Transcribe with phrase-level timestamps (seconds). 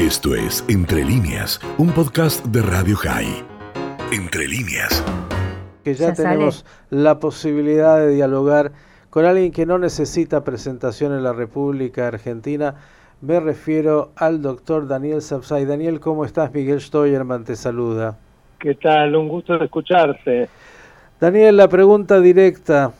[0.00, 3.44] Esto es Entre líneas, un podcast de Radio High.
[4.10, 5.04] Entre líneas.
[5.84, 8.72] Que ya, tenemos la posibilidad de dialogar
[9.10, 12.76] con alguien que no necesita presentación en la República Argentina.
[13.20, 15.66] Me refiero al doctor Daniel Sapsay.
[15.66, 16.50] Daniel, ¿cómo estás?
[16.54, 18.16] Miguel Steuerman te saluda.
[18.58, 19.14] ¿Qué tal?
[19.14, 20.48] Un gusto de escucharte.
[21.20, 22.92] Daniel, la pregunta directa.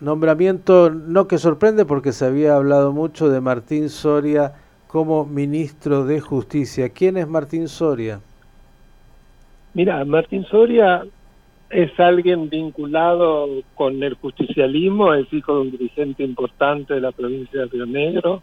[0.00, 4.52] Nombramiento no que sorprende porque se había hablado mucho de Martín Soria
[4.90, 6.88] como ministro de Justicia.
[6.88, 8.20] ¿Quién es Martín Soria?
[9.72, 11.04] Mira, Martín Soria
[11.70, 17.60] es alguien vinculado con el justicialismo, es hijo de un dirigente importante de la provincia
[17.60, 18.42] de Río Negro.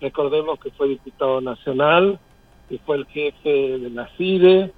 [0.00, 2.20] Recordemos que fue diputado nacional,
[2.68, 4.70] que fue el jefe de la CIDE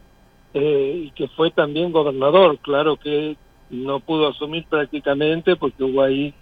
[0.54, 2.56] eh, y que fue también gobernador.
[2.62, 3.36] Claro que
[3.68, 6.32] no pudo asumir prácticamente porque hubo ahí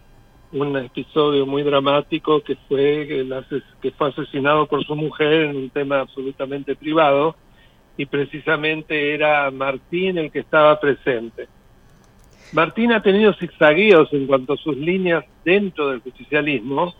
[0.52, 3.06] un episodio muy dramático que fue
[3.80, 7.36] que fue asesinado por su mujer en un tema absolutamente privado
[7.96, 11.48] y precisamente era Martín el que estaba presente.
[12.52, 16.95] Martín ha tenido zigzagueos en cuanto a sus líneas dentro del justicialismo,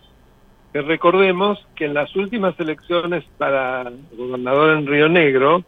[0.71, 5.65] que recordemos que en las últimas elecciones para gobernador en Río Negro,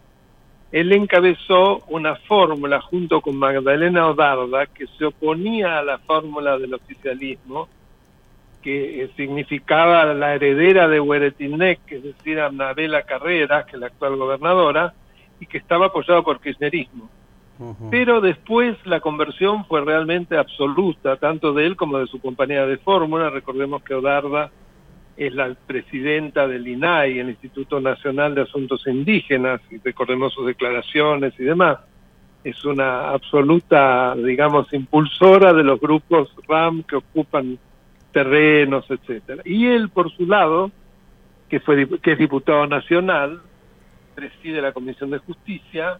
[0.73, 6.73] él encabezó una fórmula junto con Magdalena Odarda que se oponía a la fórmula del
[6.73, 7.69] oficialismo,
[8.63, 14.95] que significaba la heredera de Hueretinec, es decir, Anabela Carreras, que es la actual gobernadora,
[15.39, 17.07] y que estaba apoyado por kirchnerismo.
[17.91, 22.77] Pero después la conversión fue realmente absoluta, tanto de él como de su compañera de
[22.77, 23.29] fórmula.
[23.29, 24.49] Recordemos que Odarda
[25.15, 31.33] es la presidenta del INAI, el Instituto Nacional de Asuntos Indígenas, y recordemos sus declaraciones
[31.39, 31.79] y demás.
[32.43, 37.57] Es una absoluta, digamos, impulsora de los grupos RAM que ocupan
[38.11, 39.41] terrenos, etcétera.
[39.45, 40.71] Y él, por su lado,
[41.47, 43.41] que, fue, que es diputado nacional,
[44.15, 45.99] preside la Comisión de Justicia,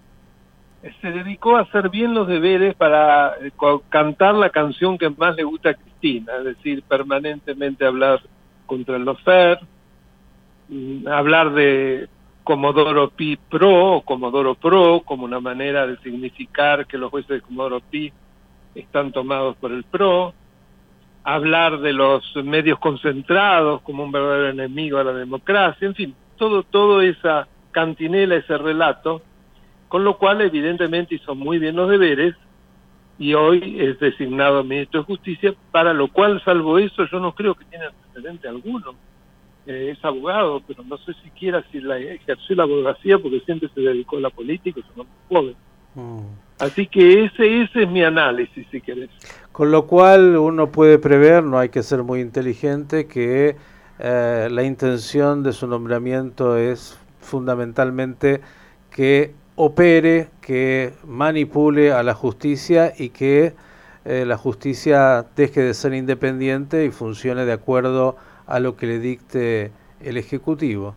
[1.01, 3.51] se dedicó a hacer bien los deberes para eh,
[3.89, 8.21] cantar la canción que más le gusta a Cristina, es decir, permanentemente hablar
[8.65, 9.59] contra el lofer,
[10.69, 12.07] mm, hablar de
[12.43, 17.41] Comodoro Pi Pro o Comodoro Pro como una manera de significar que los jueces de
[17.41, 18.11] Comodoro Pi
[18.75, 20.33] están tomados por el PRO,
[21.23, 26.63] hablar de los medios concentrados como un verdadero enemigo a la democracia, en fin, todo,
[26.63, 29.21] todo esa cantinela, ese relato,
[29.87, 32.35] con lo cual evidentemente hizo muy bien los deberes
[33.17, 37.55] y hoy es designado ministro de Justicia, para lo cual, salvo eso, yo no creo
[37.55, 38.95] que tiene antecedente alguno.
[39.65, 43.81] Eh, es abogado, pero no sé siquiera si la ejerció la abogacía porque siempre se
[43.81, 45.55] dedicó a la política, es un joven.
[45.95, 46.19] Mm.
[46.59, 49.09] Así que ese, ese es mi análisis, si querés.
[49.51, 53.55] Con lo cual uno puede prever, no hay que ser muy inteligente, que
[53.99, 58.41] eh, la intención de su nombramiento es fundamentalmente
[58.91, 63.53] que opere, que manipule a la justicia y que
[64.05, 68.99] eh, la justicia deje de ser independiente y funcione de acuerdo a lo que le
[68.99, 69.71] dicte
[70.01, 70.95] el Ejecutivo.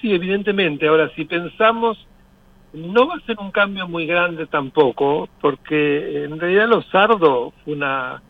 [0.00, 0.88] Sí, evidentemente.
[0.88, 2.06] Ahora, si pensamos,
[2.72, 8.22] no va a ser un cambio muy grande tampoco, porque en realidad Lozardo fue una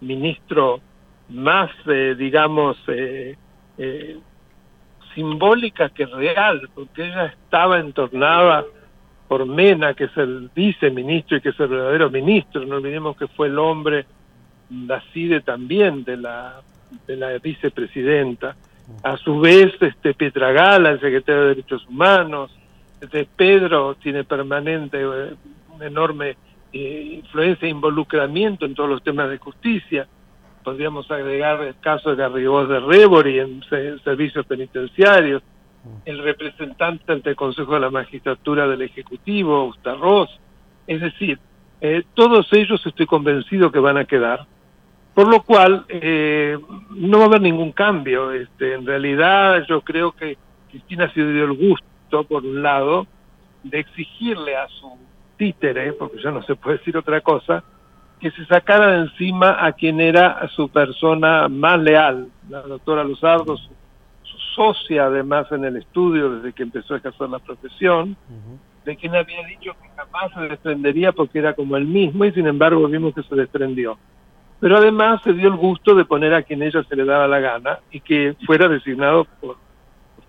[0.00, 0.80] ministro
[1.28, 3.36] más, eh, digamos, eh,
[3.78, 4.18] eh
[5.14, 8.64] simbólica que real, porque ella estaba entornada
[9.32, 13.28] por Mena, que es el viceministro y que es el verdadero ministro, no olvidemos que
[13.28, 14.04] fue el hombre,
[14.86, 16.60] la CIDE también, de la,
[17.06, 18.54] de la vicepresidenta.
[19.02, 22.54] A su vez, este Petragala, el secretario de Derechos Humanos,
[23.00, 25.34] este Pedro tiene permanente, eh,
[25.74, 26.36] una enorme
[26.70, 30.06] eh, influencia e involucramiento en todos los temas de justicia.
[30.62, 33.62] Podríamos agregar el caso de Garrigós de Rebori en
[34.04, 35.42] servicios penitenciarios,
[36.04, 40.30] el representante ante el Consejo de la Magistratura del Ejecutivo, Ustarroz,
[40.86, 41.38] es decir,
[41.80, 44.46] eh, todos ellos estoy convencido que van a quedar,
[45.14, 46.56] por lo cual eh,
[46.90, 48.32] no va a haber ningún cambio.
[48.32, 50.38] Este, en realidad yo creo que
[50.70, 53.06] Cristina se dio el gusto, por un lado,
[53.62, 54.96] de exigirle a su
[55.36, 57.64] títere, porque ya no se puede decir otra cosa,
[58.20, 63.56] que se sacara de encima a quien era su persona más leal, la doctora Luzardo,
[63.56, 63.70] su,
[64.54, 68.16] socia además en el estudio desde que empezó a ejercer la profesión,
[68.84, 72.46] de quien había dicho que jamás se desprendería porque era como el mismo y sin
[72.46, 73.98] embargo vimos que se desprendió.
[74.60, 77.40] Pero además se dio el gusto de poner a quien ella se le daba la
[77.40, 79.56] gana y que fuera designado por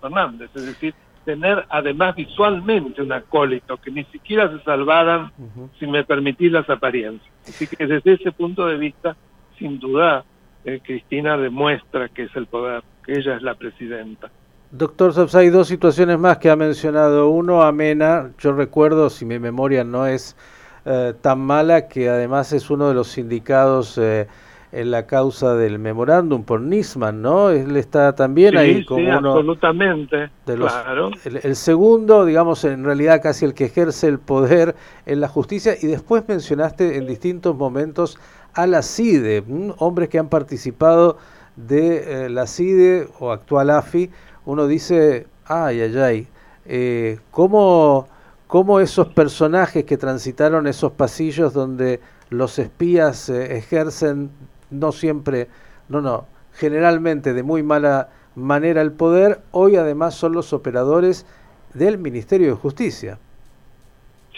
[0.00, 0.94] Fernández, es decir,
[1.24, 5.32] tener además visualmente un acólito, que ni siquiera se salvaran,
[5.78, 7.32] sin me permitir las apariencias.
[7.48, 9.16] Así que desde ese punto de vista,
[9.58, 10.24] sin duda,
[10.64, 14.30] eh, Cristina demuestra que es el poder, ella es la presidenta.
[14.70, 17.28] Doctor Saps, hay dos situaciones más que ha mencionado.
[17.30, 20.36] Uno, Amena, yo recuerdo, si mi memoria no es
[20.84, 24.26] eh, tan mala, que además es uno de los indicados eh,
[24.72, 27.50] en la causa del memorándum por Nisman, ¿no?
[27.50, 31.10] Él está también ahí como sí, uno absolutamente, de los, claro.
[31.24, 34.74] el, el, segundo, digamos, en realidad casi el que ejerce el poder
[35.06, 38.18] en la justicia, y después mencionaste en distintos momentos
[38.54, 39.44] a la CIDE,
[39.78, 41.18] hombres que han participado
[41.56, 44.10] de eh, la CIDE o actual AFI,
[44.46, 46.28] uno dice, ay, ay, ay,
[46.66, 48.08] eh, ¿cómo,
[48.46, 54.30] ¿cómo, esos personajes que transitaron esos pasillos donde los espías eh, ejercen
[54.70, 55.48] no siempre,
[55.88, 61.26] no, no, generalmente de muy mala manera el poder, hoy además son los operadores
[61.74, 63.18] del Ministerio de Justicia.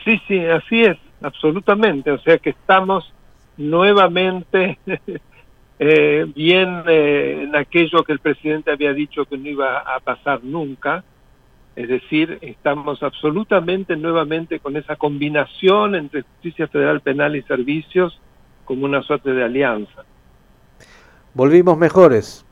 [0.05, 2.11] Sí, sí, así es, absolutamente.
[2.11, 3.13] O sea que estamos
[3.57, 4.79] nuevamente
[5.79, 10.43] eh, bien eh, en aquello que el presidente había dicho que no iba a pasar
[10.43, 11.05] nunca.
[11.75, 18.19] Es decir, estamos absolutamente nuevamente con esa combinación entre justicia federal penal y servicios
[18.65, 20.05] como una suerte de alianza.
[21.35, 22.47] Volvimos mejores.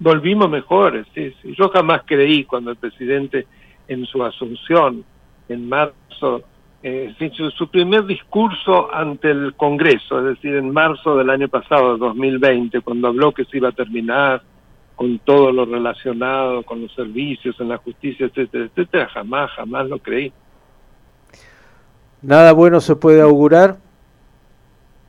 [0.00, 1.54] Volvimos mejores, sí, sí.
[1.56, 3.46] Yo jamás creí cuando el presidente
[3.86, 5.04] en su asunción
[5.48, 6.42] en marzo
[6.86, 11.96] eh, su, su, primer discurso ante el Congreso, es decir, en marzo del año pasado,
[11.96, 14.42] 2020, cuando habló que se iba a terminar
[14.94, 19.98] con todo lo relacionado con los servicios en la justicia, etcétera, etcétera, jamás, jamás lo
[19.98, 20.30] creí.
[22.20, 23.78] ¿Nada bueno se puede augurar?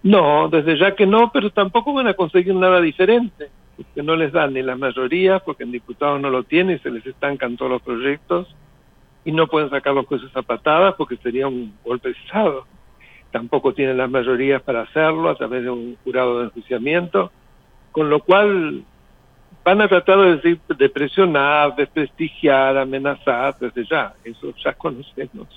[0.02, 4.32] No, desde ya que no, pero tampoco van a conseguir nada diferente, porque no les
[4.32, 7.72] dan ni la mayoría, porque en diputados no lo tienen y se les estancan todos
[7.72, 8.56] los proyectos
[9.26, 12.66] y no pueden sacar los jueces a patadas porque sería un golpe de Estado.
[13.32, 17.32] Tampoco tienen las mayorías para hacerlo a través de un jurado de enjuiciamiento,
[17.92, 18.84] con lo cual
[19.64, 25.48] van a tratar de, decir, de presionar, desprestigiar, amenazar desde ya, eso ya conocemos.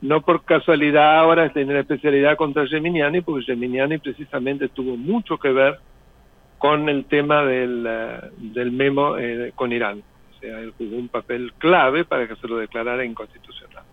[0.00, 5.52] No por casualidad ahora es tener especialidad contra Geminiani, porque Geminiani precisamente tuvo mucho que
[5.52, 5.78] ver
[6.58, 10.02] con el tema del, uh, del memo eh, con Irán
[10.40, 13.84] sea, él jugó un papel clave para que se lo declarara inconstitucional.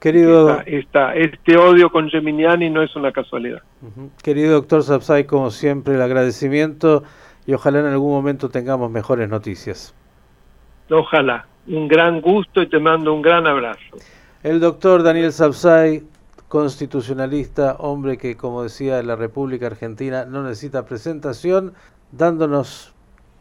[0.00, 3.62] Querido, esta, esta, este odio con Geminiani no es una casualidad.
[3.82, 4.10] Uh -huh.
[4.22, 7.02] Querido doctor Sapsay, como siempre, el agradecimiento
[7.46, 9.94] y ojalá en algún momento tengamos mejores noticias.
[10.90, 11.46] Ojalá.
[11.66, 13.80] Un gran gusto y te mando un gran abrazo.
[14.42, 16.02] El doctor Daniel Sapsay,
[16.48, 21.74] constitucionalista, hombre que, como decía, la República Argentina no necesita presentación,
[22.10, 22.94] dándonos